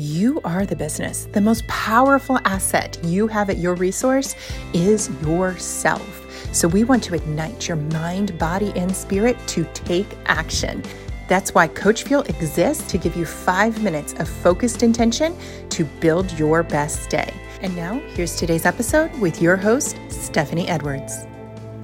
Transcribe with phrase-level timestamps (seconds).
[0.00, 1.26] You are the business.
[1.32, 4.36] The most powerful asset you have at your resource
[4.72, 6.24] is yourself.
[6.54, 10.84] So, we want to ignite your mind, body, and spirit to take action.
[11.26, 15.36] That's why Coach Fuel exists to give you five minutes of focused intention
[15.70, 17.34] to build your best day.
[17.60, 21.26] And now, here's today's episode with your host, Stephanie Edwards.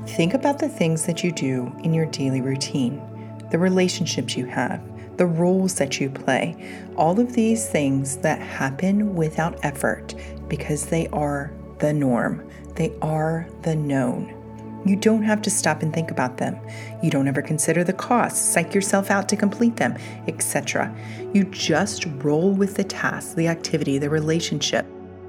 [0.06, 3.02] Think about the things that you do in your daily routine,
[3.50, 4.80] the relationships you have
[5.16, 6.56] the roles that you play,
[6.96, 10.14] all of these things that happen without effort
[10.48, 14.40] because they are the norm, they are the known.
[14.86, 16.58] You don't have to stop and think about them.
[17.02, 19.96] You don't ever consider the costs, psych yourself out to complete them,
[20.28, 20.94] etc.
[21.32, 24.84] You just roll with the task, the activity, the relationship.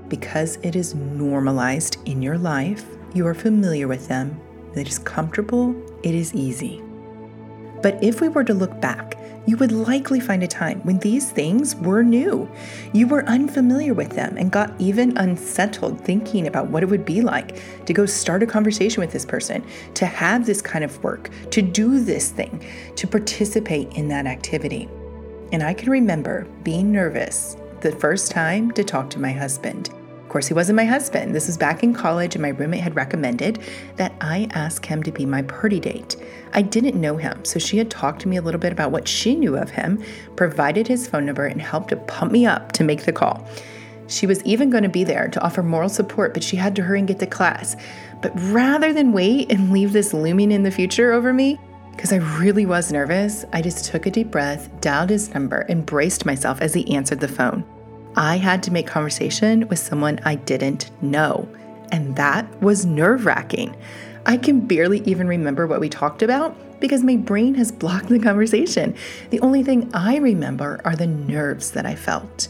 [0.10, 4.40] Because it is normalized in your life, you are familiar with them,
[4.76, 5.74] it is comfortable,
[6.04, 6.85] it is easy.
[7.86, 11.30] But if we were to look back, you would likely find a time when these
[11.30, 12.50] things were new.
[12.94, 17.22] You were unfamiliar with them and got even unsettled thinking about what it would be
[17.22, 21.30] like to go start a conversation with this person, to have this kind of work,
[21.52, 24.90] to do this thing, to participate in that activity.
[25.52, 29.92] And I can remember being nervous the first time to talk to my husband
[30.36, 31.34] course, he wasn't my husband.
[31.34, 33.58] This was back in college, and my roommate had recommended
[33.96, 36.18] that I ask him to be my party date.
[36.52, 39.08] I didn't know him, so she had talked to me a little bit about what
[39.08, 40.04] she knew of him,
[40.36, 43.48] provided his phone number, and helped to pump me up to make the call.
[44.08, 46.84] She was even going to be there to offer moral support, but she had to
[46.84, 47.78] hurry and get to class.
[48.22, 51.58] But rather than wait and leave this looming in the future over me,
[51.92, 55.86] because I really was nervous, I just took a deep breath, dialed his number, and
[55.86, 57.64] braced myself as he answered the phone.
[58.16, 61.50] I had to make conversation with someone I didn't know.
[61.92, 63.76] And that was nerve wracking.
[64.26, 68.20] I can barely even remember what we talked about because my brain has blocked the
[68.20, 68.96] conversation.
[69.30, 72.48] The only thing I remember are the nerves that I felt.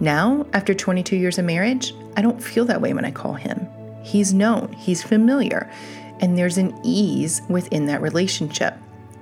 [0.00, 3.68] Now, after 22 years of marriage, I don't feel that way when I call him.
[4.02, 5.70] He's known, he's familiar,
[6.20, 8.74] and there's an ease within that relationship.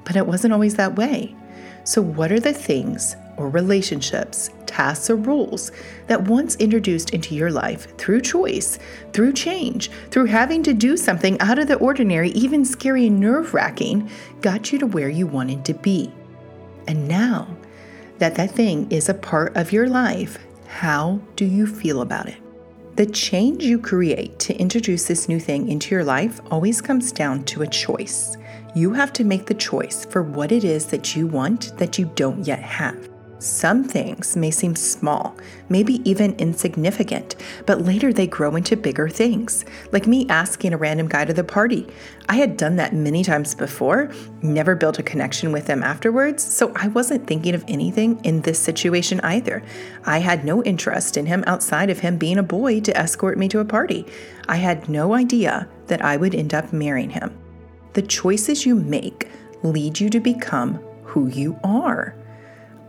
[0.04, 1.36] But it wasn't always that way.
[1.84, 5.72] So, what are the things or relationships, tasks, or rules
[6.06, 8.78] that once introduced into your life through choice,
[9.12, 13.54] through change, through having to do something out of the ordinary, even scary and nerve
[13.54, 14.08] wracking,
[14.40, 16.12] got you to where you wanted to be?
[16.86, 17.48] And now
[18.18, 22.36] that that thing is a part of your life, how do you feel about it?
[22.96, 27.44] The change you create to introduce this new thing into your life always comes down
[27.44, 28.36] to a choice.
[28.74, 32.10] You have to make the choice for what it is that you want that you
[32.14, 33.09] don't yet have.
[33.40, 35.34] Some things may seem small,
[35.70, 41.08] maybe even insignificant, but later they grow into bigger things, like me asking a random
[41.08, 41.86] guy to the party.
[42.28, 44.12] I had done that many times before,
[44.42, 48.58] never built a connection with them afterwards, so I wasn't thinking of anything in this
[48.58, 49.62] situation either.
[50.04, 53.48] I had no interest in him outside of him being a boy to escort me
[53.48, 54.04] to a party.
[54.50, 57.38] I had no idea that I would end up marrying him.
[57.94, 59.28] The choices you make
[59.62, 60.74] lead you to become
[61.04, 62.14] who you are.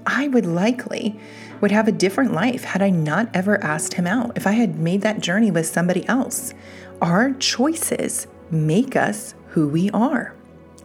[0.06, 1.20] I would likely
[1.62, 4.80] would have a different life had I not ever asked him out, if I had
[4.80, 6.54] made that journey with somebody else.
[7.02, 10.34] Our choices make us who we are.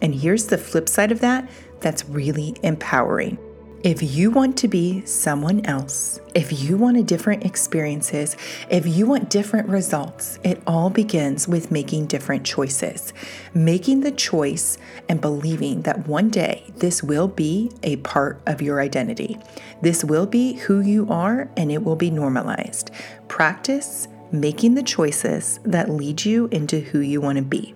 [0.01, 3.37] And here's the flip side of that that's really empowering.
[3.83, 8.35] If you want to be someone else, if you want a different experiences,
[8.71, 13.13] if you want different results, it all begins with making different choices.
[13.53, 18.81] Making the choice and believing that one day this will be a part of your
[18.81, 19.37] identity.
[19.83, 22.89] This will be who you are and it will be normalized.
[23.27, 27.75] Practice making the choices that lead you into who you want to be.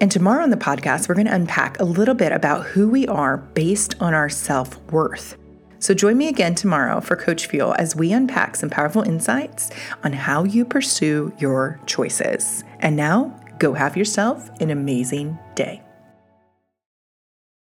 [0.00, 3.06] And tomorrow on the podcast, we're going to unpack a little bit about who we
[3.08, 5.36] are based on our self worth.
[5.80, 9.70] So join me again tomorrow for Coach Fuel as we unpack some powerful insights
[10.04, 12.64] on how you pursue your choices.
[12.80, 15.82] And now, go have yourself an amazing day.